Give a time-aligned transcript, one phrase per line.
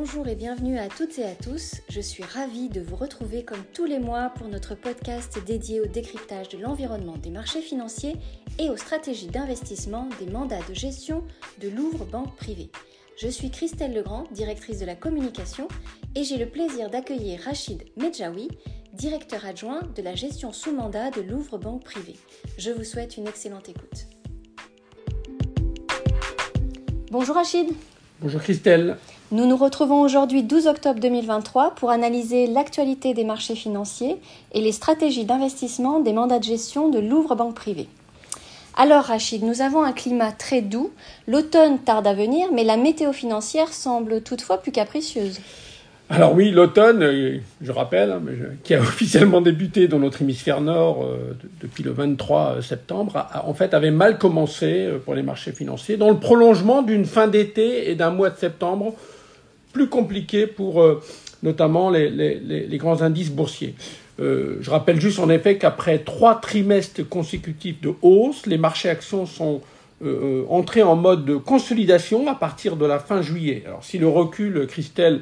[0.00, 1.74] Bonjour et bienvenue à toutes et à tous.
[1.88, 5.86] Je suis ravie de vous retrouver comme tous les mois pour notre podcast dédié au
[5.86, 8.14] décryptage de l'environnement des marchés financiers
[8.60, 11.24] et aux stratégies d'investissement des mandats de gestion
[11.60, 12.70] de Louvre Banque Privée.
[13.16, 15.66] Je suis Christelle Legrand, directrice de la communication,
[16.14, 18.50] et j'ai le plaisir d'accueillir Rachid Medjaoui,
[18.92, 22.16] directeur adjoint de la gestion sous mandat de Louvre Banque Privée.
[22.56, 24.06] Je vous souhaite une excellente écoute.
[27.10, 27.66] Bonjour Rachid.
[28.20, 28.96] Bonjour Christelle.
[29.30, 34.16] Nous nous retrouvons aujourd'hui 12 octobre 2023 pour analyser l'actualité des marchés financiers
[34.50, 37.86] et les stratégies d'investissement des mandats de gestion de Louvre Banque Privée.
[38.76, 40.90] Alors Rachid, nous avons un climat très doux,
[41.28, 45.38] l'automne tarde à venir, mais la météo financière semble toutefois plus capricieuse.
[46.10, 48.22] Alors oui, l'automne, euh, je rappelle, hein,
[48.64, 53.74] qui a officiellement débuté dans notre hémisphère nord euh, depuis le 23 septembre, en fait
[53.74, 57.94] avait mal commencé euh, pour les marchés financiers, dans le prolongement d'une fin d'été et
[57.94, 58.94] d'un mois de septembre
[59.72, 61.02] plus compliqué pour euh,
[61.42, 63.74] notamment les, grands indices boursiers.
[64.20, 69.26] Euh, je rappelle juste en effet qu'après trois trimestres consécutifs de hausse, les marchés actions
[69.26, 69.60] sont
[70.04, 73.62] euh, entrés en mode de consolidation à partir de la fin juillet.
[73.66, 75.20] Alors si le recul, Christelle,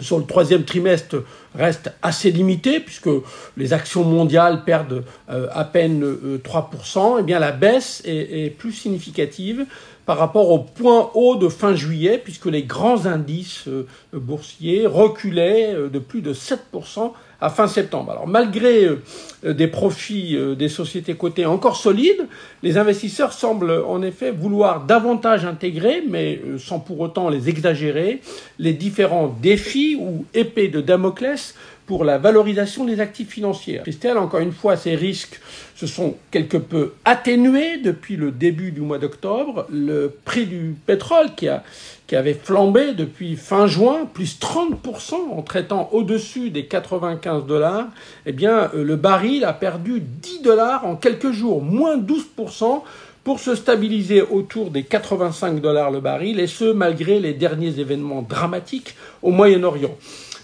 [0.00, 3.08] sur le troisième trimestre reste assez limité, puisque
[3.56, 6.04] les actions mondiales perdent à peine
[6.44, 9.66] 3%, et eh bien la baisse est plus significative
[10.06, 15.74] par rapport au point haut de fin juillet, puisque les grands indices euh, boursiers reculaient
[15.74, 18.12] euh, de plus de 7% à fin septembre.
[18.12, 22.26] Alors malgré euh, des profits des sociétés cotées encore solides,
[22.62, 28.20] les investisseurs semblent en effet vouloir davantage intégrer, mais sans pour autant les exagérer,
[28.58, 31.54] les différents défis ou épées de Damoclès
[31.86, 33.80] pour la valorisation des actifs financiers.
[33.82, 35.40] Christelle, encore une fois, ces risques
[35.76, 39.66] se sont quelque peu atténués depuis le début du mois d'octobre.
[39.70, 41.62] Le prix du pétrole qui, a,
[42.08, 47.86] qui avait flambé depuis fin juin, plus 30% en traitant au-dessus des 95 dollars,
[48.26, 52.82] eh bien, euh, le baril a perdu 10 dollars en quelques jours, moins 12%
[53.22, 58.22] pour se stabiliser autour des 85 dollars le baril, et ce malgré les derniers événements
[58.22, 59.96] dramatiques au Moyen-Orient.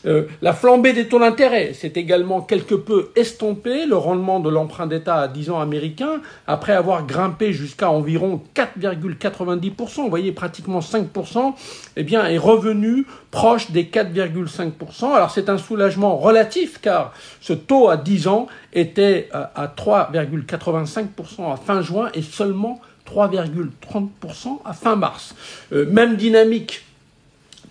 [0.07, 3.87] Euh, la flambée des taux d'intérêt s'est également quelque peu estompée.
[3.87, 10.03] Le rendement de l'emprunt d'État à 10 ans américain, après avoir grimpé jusqu'à environ 4,90%,
[10.03, 11.55] vous voyez pratiquement 5%,
[11.97, 15.13] eh bien, est revenu proche des 4,5%.
[15.13, 21.57] Alors c'est un soulagement relatif car ce taux à 10 ans était à 3,85% à
[21.57, 25.35] fin juin et seulement 3,30% à fin mars.
[25.73, 26.85] Euh, même dynamique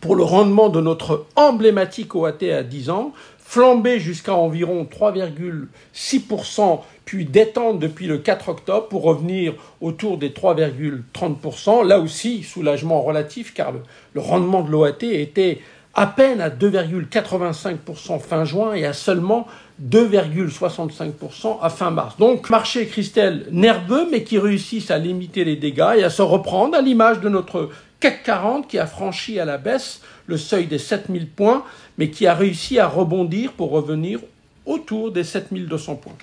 [0.01, 7.25] pour le rendement de notre emblématique OAT à 10 ans, flambé jusqu'à environ 3,6%, puis
[7.25, 11.85] détendre depuis le 4 octobre pour revenir autour des 3,30%.
[11.85, 13.73] Là aussi, soulagement relatif, car
[14.13, 15.59] le, rendement de l'OAT était
[15.94, 19.47] à peine à 2,85% fin juin et à seulement
[19.90, 22.16] 2,65% à fin mars.
[22.18, 26.78] Donc, marché Christelle nerveux, mais qui réussissent à limiter les dégâts et à se reprendre
[26.78, 27.69] à l'image de notre
[28.00, 31.63] CAC 40 qui a franchi à la baisse le seuil des 7000 points,
[31.97, 34.19] mais qui a réussi à rebondir pour revenir
[34.66, 36.13] autour des 7200 points.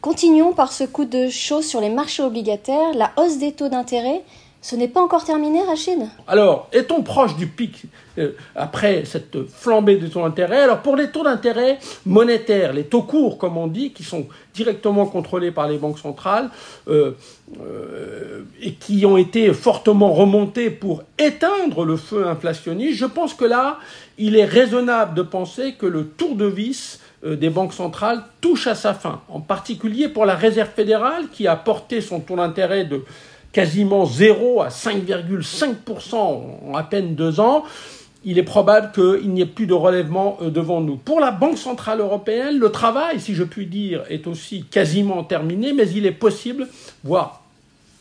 [0.00, 2.94] Continuons par ce coup de chaud sur les marchés obligataires.
[2.94, 4.22] La hausse des taux d'intérêt
[4.62, 6.00] ce n'est pas encore terminé, Rachid?
[6.28, 7.84] Alors, est-on proche du pic
[8.18, 10.60] euh, après cette flambée des taux d'intérêt?
[10.60, 15.06] Alors, pour les taux d'intérêt monétaires, les taux courts, comme on dit, qui sont directement
[15.06, 16.50] contrôlés par les banques centrales
[16.88, 17.12] euh,
[17.62, 23.46] euh, et qui ont été fortement remontés pour éteindre le feu inflationniste, je pense que
[23.46, 23.78] là,
[24.18, 28.74] il est raisonnable de penser que le tour de vis des banques centrales touche à
[28.74, 33.04] sa fin, en particulier pour la Réserve fédérale qui a porté son taux d'intérêt de
[33.52, 37.64] quasiment zéro à 5,5% en à peine deux ans,
[38.24, 40.96] il est probable qu'il n'y ait plus de relèvement euh, devant nous.
[40.96, 45.72] Pour la Banque Centrale Européenne, le travail, si je puis dire, est aussi quasiment terminé,
[45.72, 46.68] mais il est possible,
[47.02, 47.42] voire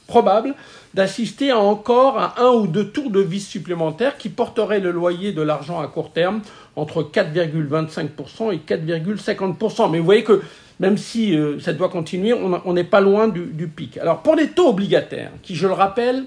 [0.08, 0.56] probable,
[0.94, 5.32] d'assister à encore à un ou deux tours de vis supplémentaires qui porteraient le loyer
[5.32, 6.42] de l'argent à court terme
[6.76, 9.92] entre 4,25% et 4,50%.
[9.92, 10.42] Mais vous voyez que
[10.80, 13.98] même si euh, ça doit continuer, on n'est pas loin du, pic.
[13.98, 16.24] Alors pour les taux obligataires, qui je le rappelle,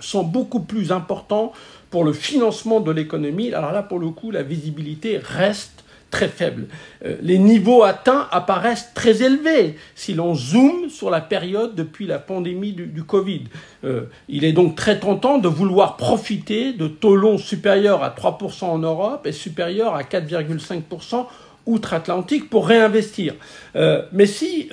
[0.00, 1.52] sont beaucoup plus importants
[1.90, 6.68] pour le financement de l'économie, alors là pour le coup la visibilité reste très faible.
[7.04, 12.18] Euh, les niveaux atteints apparaissent très élevés si l'on zoome sur la période depuis la
[12.18, 13.44] pandémie du, Covid.
[13.84, 18.64] Euh, il est donc très tentant de vouloir profiter de taux longs supérieurs à 3%
[18.64, 21.26] en Europe et supérieurs à 4,5%
[21.68, 23.34] outre-Atlantique pour réinvestir.
[23.76, 24.68] Euh, mais si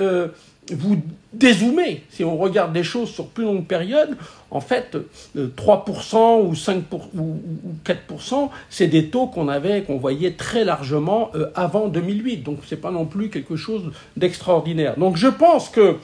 [0.74, 1.00] vous
[1.32, 4.18] dézoomez, si on regarde des choses sur plus longue période,
[4.50, 4.98] en fait,
[5.38, 6.82] 3% ou 5%
[7.16, 7.38] ou
[7.86, 12.38] 4%, c'est des taux qu'on avait, qu'on voyait très largement avant 2008.
[12.38, 14.98] Donc, ce n'est pas non plus quelque chose d'extraordinaire.
[14.98, 15.98] Donc, je pense que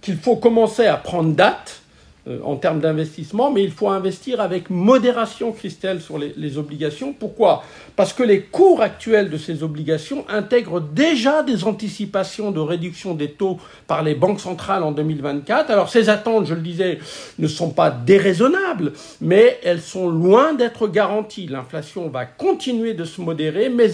[0.00, 1.87] qu'il faut commencer à prendre date euh,
[2.44, 7.12] en termes d'investissement, mais il faut investir avec modération, Christelle, sur les, obligations.
[7.12, 7.62] Pourquoi?
[7.96, 13.30] Parce que les cours actuels de ces obligations intègrent déjà des anticipations de réduction des
[13.32, 15.70] taux par les banques centrales en 2024.
[15.70, 16.98] Alors ces attentes, je le disais,
[17.38, 21.46] ne sont pas déraisonnables, mais elles sont loin d'être garanties.
[21.46, 23.88] L'inflation va continuer de se modérer, mais,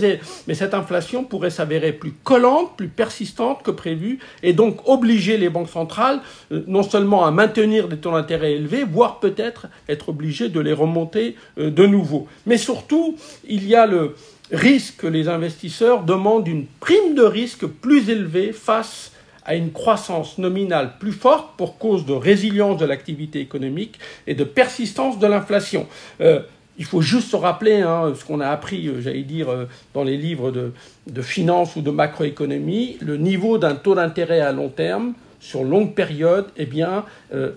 [0.46, 5.48] mais cette inflation pourrait s'avérer plus collante, plus persistante que prévu, et donc obliger les
[5.48, 6.20] banques centrales
[6.52, 10.73] euh, non seulement à maintenir des taux intérêt élevé, voire peut-être être obligé de les
[10.73, 12.26] remonter euh, de nouveau.
[12.47, 13.17] Mais surtout,
[13.47, 14.15] il y a le
[14.50, 19.12] risque que les investisseurs demandent une prime de risque plus élevée face
[19.44, 24.44] à une croissance nominale plus forte pour cause de résilience de l'activité économique et de
[24.44, 25.87] persistance de l'inflation.
[26.23, 26.41] Euh,
[26.79, 29.49] il faut juste se rappeler hein, ce qu'on a appris, euh, j'allais dire,
[29.93, 34.71] dans les livres de finance ou de macroéconomie, le niveau d'un taux d'intérêt à long
[34.71, 35.12] terme
[35.44, 37.05] sur longue période, eh bien,
[37.35, 37.52] euh,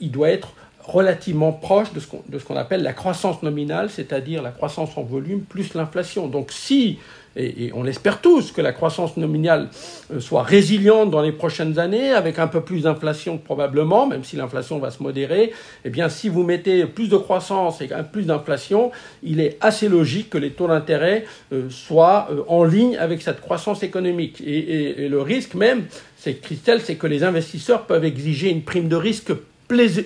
[0.00, 4.96] il doit être relativement proche de ce qu'on appelle la croissance nominale, c'est-à-dire la croissance
[4.96, 6.26] en volume plus l'inflation.
[6.26, 6.98] Donc si,
[7.36, 9.68] et, on l'espère tous, que la croissance nominale
[10.12, 14.36] euh, soit résiliente dans les prochaines années, avec un peu plus d'inflation probablement, même si
[14.36, 15.52] l'inflation va se modérer,
[15.84, 18.90] eh bien si vous mettez plus de croissance et plus d'inflation,
[19.22, 23.82] il est assez logique que les taux d'intérêt euh, soient en ligne avec cette croissance
[23.82, 24.42] économique.
[24.44, 25.84] et le risque même,
[26.16, 29.32] c'est Christelle, c'est que les investisseurs peuvent exiger une prime de risque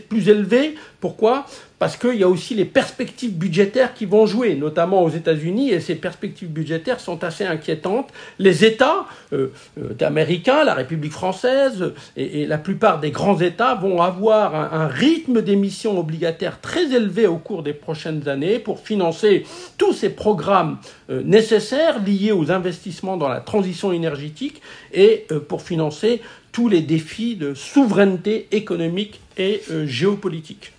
[0.09, 0.75] plus élevée.
[1.01, 1.47] Pourquoi?
[1.79, 5.81] Parce qu'il y a aussi les perspectives budgétaires qui vont jouer, notamment aux États-Unis, et
[5.81, 8.09] ces perspectives budgétaires sont assez inquiétantes.
[8.39, 9.05] Les États
[9.35, 9.49] euh,
[9.79, 15.43] euh, américains, la République française et, la plupart des grands États vont avoir un, rythme
[15.43, 19.45] d'émissions obligataires très élevé au cours des prochaines années pour financer
[19.77, 20.79] tous ces programmes
[21.11, 24.63] euh, nécessaires liés aux investissements dans la transition énergétique
[24.95, 26.23] et pour financer
[26.57, 30.73] tous les défis de souveraineté économique et euh, géopolitique.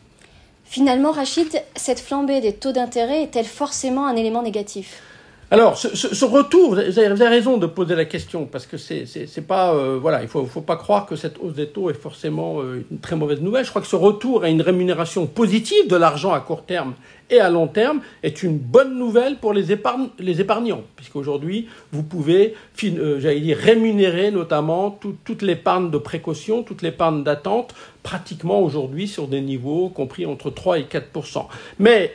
[0.66, 5.04] Finalement, Rachid, cette flambée des taux d'intérêt est-elle forcément un élément négatif?
[5.50, 9.98] Alors, ce, retour, vous avez, raison de poser la question, parce que c'est, pas, euh,
[9.98, 13.00] voilà, il ne faut, pas croire que cette hausse des taux est forcément euh, une
[13.00, 13.64] très mauvaise nouvelle.
[13.64, 16.96] Je crois que ce retour à une rémunération positive de l'argent à court terme
[17.30, 22.04] et à long terme est une bonne nouvelle pour les, épargne, les épargnants, puisqu'aujourd'hui, vous
[22.04, 22.54] pouvez,
[22.84, 27.74] euh, j'allais dire, rémunérer notamment toute l'épargne de précaution, toute l'épargne d'attente,
[28.04, 31.46] pratiquement aujourd'hui sur des niveaux compris entre 3 et 4%
[31.80, 32.14] Mais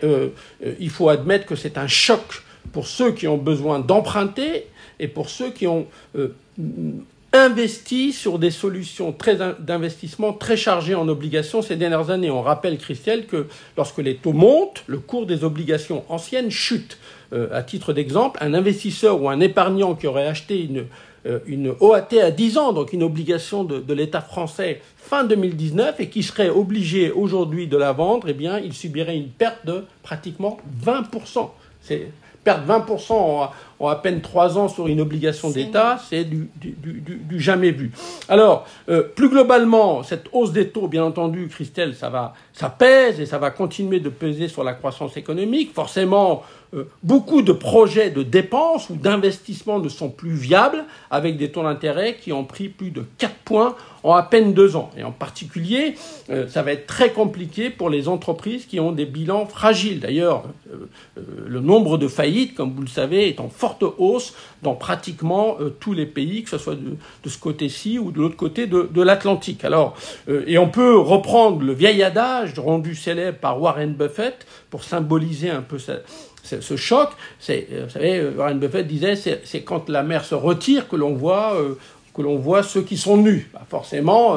[0.81, 2.43] il faut admettre que c'est un choc
[2.73, 4.67] pour ceux qui ont besoin d'emprunter
[5.01, 5.87] et pour ceux qui ont
[6.17, 6.35] euh,
[7.33, 9.15] investi sur des solutions
[9.59, 12.31] d'investissement très chargées en obligations ces dernières années.
[12.31, 16.99] On rappelle, Christelle, que lorsque les taux montent, le cours des obligations anciennes chute.
[17.33, 20.85] Euh, à titre d'exemple, un investisseur ou un épargnant qui aurait acheté une,
[21.25, 26.11] euh, OAT à 10 ans, donc une obligation de, de l'État français fin 2019 et
[26.11, 30.59] qui serait obligé aujourd'hui de la vendre, eh bien, il subirait une perte de pratiquement
[30.85, 31.49] 20%.
[31.81, 32.09] C'est
[32.45, 33.51] perdre 20% en,
[33.83, 36.49] en, à peine 3 ans sur une obligation d'État, c'est du,
[37.33, 37.91] jamais vu.
[38.29, 43.21] Alors, euh, plus globalement, cette hausse des taux, bien entendu, Christelle, ça, va, ça pèse
[43.21, 45.75] et ça va continuer de peser sur la croissance économique.
[45.75, 46.43] Forcément,
[46.75, 51.63] euh, beaucoup de projets de dépenses ou d'investissements ne sont plus viables avec des taux
[51.63, 54.91] d'intérêt qui ont pris plus de 4 points en à peine deux ans.
[54.97, 55.97] Et en particulier,
[56.31, 60.01] euh, ça va être très compliqué pour les entreprises qui ont des bilans fragiles.
[60.01, 60.45] D'ailleurs,
[61.47, 65.93] le nombre de faillites, comme vous le savez, est en forte hausse dans pratiquement tous
[65.93, 69.65] les pays, que ce soit de, ce côté-ci ou de l'autre côté de, l'Atlantique.
[69.65, 69.97] Alors,
[70.47, 75.63] et on peut reprendre le vieil adage rendu célèbre par Warren Buffett pour symboliser un
[75.63, 75.79] peu
[76.43, 80.35] ce choc, c'est, euh, vous savez, euh, Warren Buffett disait, c'est quand la mer se
[80.35, 81.75] retire que l'on voit, euh,
[82.15, 83.51] que l'on voit ceux qui sont nus.
[83.53, 84.37] Bah, forcément,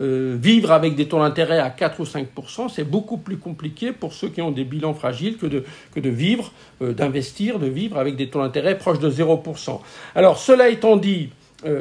[0.00, 4.28] vivre avec des taux d'intérêt à 4 ou 5% c'est beaucoup plus compliqué pour ceux
[4.28, 5.64] qui ont des bilans fragiles que de,
[5.94, 9.80] que de vivre, d'investir, de vivre avec des taux d'intérêt proches de 0%
[10.14, 11.30] Alors, cela étant dit,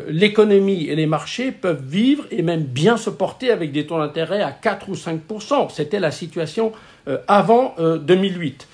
[0.08, 4.42] l'économie et les marchés peuvent vivre et même bien se porter avec des taux d'intérêt
[4.42, 6.72] à 4 ou 5% C'était la situation
[7.28, 8.68] avant 2008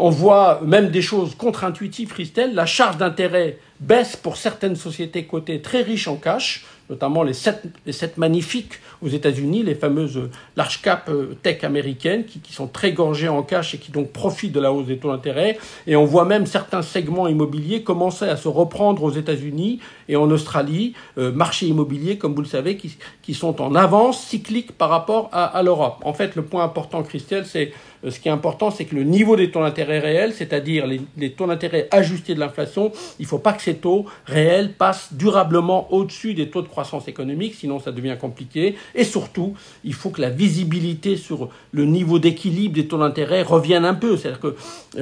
[0.00, 2.54] on voit même des choses contre-intuitives, Christelle.
[2.54, 7.62] La charge d'intérêt baisse pour certaines sociétés cotées très riches en cash, notamment les sept,
[7.86, 11.10] les sept magnifiques aux États-Unis, les fameuses large cap
[11.42, 14.72] tech américaines qui, qui, sont très gorgées en cash et qui donc profitent de la
[14.72, 15.58] hausse des taux d'intérêt.
[15.86, 20.30] Et on voit même certains segments immobiliers commencer à se reprendre aux États-Unis et en
[20.30, 25.28] Australie, marchés immobiliers, comme vous le savez, qui, qui sont en avance cyclique par rapport
[25.32, 25.98] à, à l'Europe.
[26.04, 27.72] En fait, le point important, Christelle, c'est
[28.08, 31.46] ce qui est important, c'est que le niveau des taux d'intérêt réels, c'est-à-dire les, taux
[31.46, 36.34] d'intérêt ajustés de l'inflation, il ne faut pas que ces taux réels passent durablement au-dessus
[36.34, 38.76] des taux de croissance économique, sinon ça devient compliqué.
[38.94, 39.54] Et surtout,
[39.84, 44.16] il faut que la visibilité sur le niveau d'équilibre des taux d'intérêt revienne un peu.
[44.16, 44.56] C'est-à-dire que,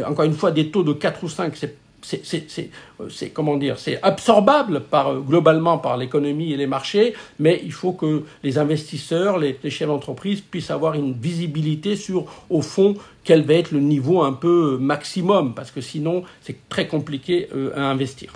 [0.04, 4.80] encore une fois, des taux de 4 ou 5, c'est c'est comment dire, c'est absorbable
[4.80, 9.70] par, globalement par l'économie et les marchés, mais il faut que les investisseurs, les, les
[9.70, 14.32] chefs d'entreprise puissent avoir une visibilité sur, au fond, quel va être le niveau un
[14.32, 18.32] peu maximum, parce que sinon c'est très compliqué euh, à investir.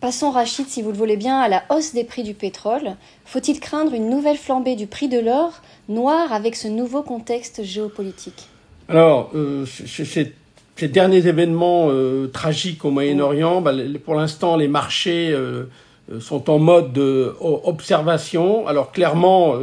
[0.00, 2.94] Passons, Rachid, si vous le voulez bien, à la hausse des prix du pétrole.
[3.24, 8.48] Faut-il craindre une nouvelle flambée du prix de l'or noir avec ce nouveau contexte géopolitique?
[8.90, 10.34] Alors, euh, c'est
[10.76, 13.72] ces derniers événements euh, tragiques au Moyen-Orient, bah,
[14.04, 15.64] pour l'instant, les marchés euh,
[16.20, 18.66] sont en mode observation.
[18.66, 19.54] Alors clairement,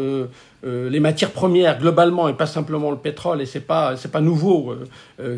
[0.63, 4.12] euh, euh, les matières premières globalement et pas simplement le pétrole et c'est pas c'est
[4.12, 4.86] pas nouveau euh,
[5.20, 5.38] euh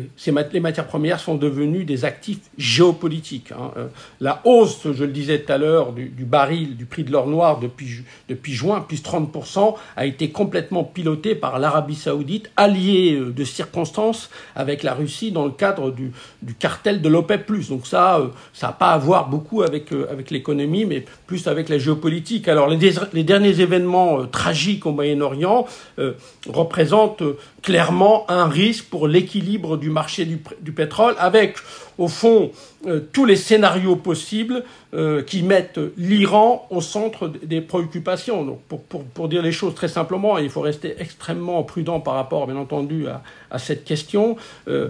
[0.52, 3.72] les matières premières sont devenues des actifs géopolitiques hein.
[3.76, 3.86] Euh,
[4.20, 7.26] la hausse je le disais tout à l'heure du, du, baril du prix de l'or
[7.26, 13.44] noir depuis depuis juin plus 30% a été complètement pilotée par l'Arabie Saoudite alliée de
[13.44, 16.12] circonstances avec la Russie dans le cadre du,
[16.42, 18.20] du cartel de l'OPEP+ donc ça
[18.52, 22.68] ça n'a pas à voir beaucoup avec avec l'économie mais plus avec la géopolitique alors
[22.68, 25.66] les, les derniers événements tragiques au Moyen Moyen-Orient
[25.98, 26.12] euh,
[26.48, 27.22] représente
[27.62, 31.56] clairement un risque pour l'équilibre du marché du, pétrole, avec
[31.98, 32.50] au fond
[32.86, 38.44] euh, tous les scénarios possibles euh, qui mettent l'Iran au centre des préoccupations.
[38.44, 42.14] Donc, pour, pour, pour, dire les choses très simplement, il faut rester extrêmement prudent par
[42.14, 44.36] rapport, bien entendu, à, à cette question.
[44.68, 44.88] Euh,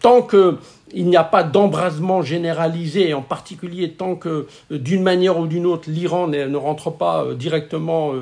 [0.00, 0.56] tant que
[0.94, 5.66] il n'y a pas d'embrasement généralisé, en particulier tant que, euh, d'une manière ou d'une
[5.66, 8.12] autre, l'Iran ne rentre pas euh, directement,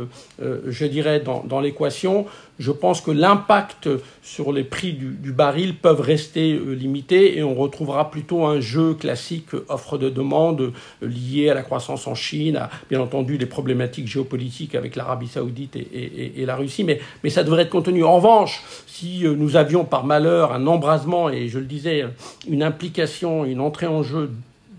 [0.41, 2.27] euh, je dirais, dans, l'équation,
[2.59, 3.89] je pense que l'impact
[4.23, 9.51] sur les prix du, baril peuvent rester limités et on retrouvera plutôt un jeu classique
[9.69, 14.75] offre de demande lié à la croissance en Chine, à bien entendu des problématiques géopolitiques
[14.75, 18.03] avec l'Arabie saoudite et, la Russie, mais, mais ça devrait être contenu.
[18.05, 22.07] En revanche, si nous avions par malheur un embrasement et je le disais,
[22.49, 24.31] une implication, une entrée en jeu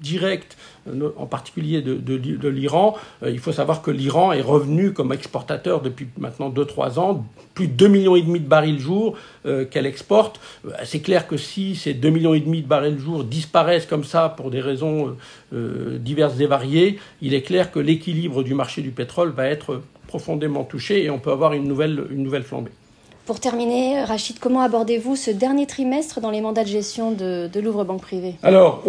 [0.02, 0.58] directe
[1.18, 2.96] en particulier de, l'Iran.
[3.24, 7.68] Euh, il faut savoir que l'Iran est revenu comme exportateur depuis maintenant 2-3 ans, plus
[7.68, 10.40] de 2,5 millions et demi de barils jour euh, qu'elle exporte.
[10.66, 14.04] Euh, c'est clair que si ces 2,5 millions et demi de barils jour disparaissent comme
[14.04, 15.16] ça pour des raisons
[15.54, 19.82] euh, diverses et variées, il est clair que l'équilibre du marché du pétrole va être
[20.08, 22.72] profondément touché et on peut avoir une une nouvelle flambée.
[23.30, 27.84] Pour terminer, Rachid, comment abordez-vous ce dernier trimestre dans les mandats de gestion de, Louvre
[27.84, 28.34] Banque Privée?
[28.42, 28.82] Alors,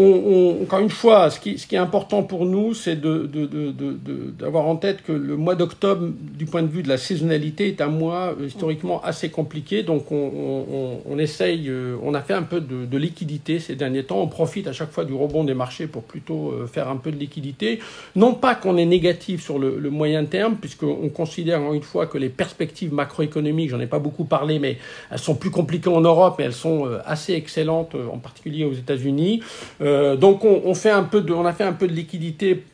[0.63, 5.37] encore une fois, ce qui, est important pour nous, c'est d'avoir en tête que le
[5.37, 9.29] mois d'octobre, du point de vue de la saisonnalité, est un mois euh, historiquement assez
[9.29, 9.83] compliqué.
[9.83, 14.23] Donc, on, on essaye, euh, on a fait un peu de, liquidité ces derniers temps.
[14.23, 17.11] On profite à chaque fois du rebond des marchés pour plutôt euh, faire un peu
[17.11, 17.81] de liquidité.
[18.17, 22.07] Non pas qu'on est négatif sur le, le moyen terme, puisqu'on considère, encore une fois,
[22.07, 24.79] que les perspectives macroéconomiques, j'en ai pas beaucoup parler, mais
[25.11, 28.65] elles sont plus compliquées en Europe, mais elles sont euh, assez excellentes, euh, en particulier
[28.65, 29.43] aux États-Unis.
[29.83, 32.65] Euh, donc on, on, fait un peu de, on a fait un peu de liquidité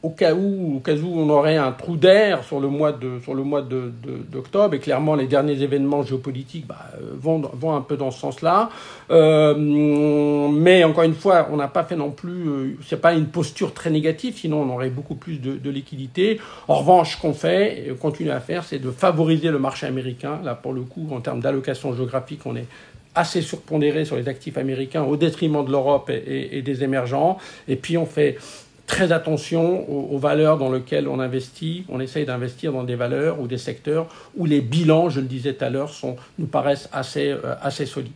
[0.00, 3.18] au cas où, au cas où on aurait un trou d'air sur le mois de
[3.20, 3.92] sur le mois de,
[4.30, 6.90] d'octobre et clairement les derniers événements géopolitiques bah,
[7.20, 8.70] vont vont un peu dans ce sens-là.
[9.10, 13.26] Euh, mais encore une fois, on n'a pas fait non plus, euh, c'est pas une
[13.26, 16.40] posture très négative, sinon on aurait beaucoup plus de, de liquidité.
[16.68, 20.38] En revanche, ce qu'on fait et continue à faire, c'est de favoriser le marché américain.
[20.44, 22.66] Là, pour le coup, en termes d'allocation géographique, on est
[23.16, 27.38] assez surpondéré sur les actifs américains au détriment de l'Europe et, et des émergents.
[27.66, 28.36] Et puis on fait
[28.88, 31.84] très attention aux, aux, valeurs dans lesquelles on investit.
[31.88, 35.52] On essaye d'investir dans des valeurs ou des secteurs où les bilans, je le disais
[35.52, 35.92] tout à l'heure,
[36.38, 38.12] nous paraissent assez, euh, assez solides.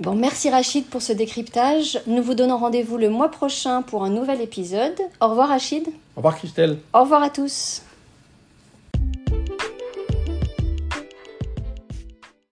[0.00, 2.00] Bon, merci Rachid pour ce décryptage.
[2.08, 4.98] Nous vous donnons rendez-vous le mois prochain pour un nouvel épisode.
[5.20, 5.86] Au revoir Rachid.
[5.86, 6.78] Au revoir Christelle.
[6.92, 7.82] Au revoir à tous.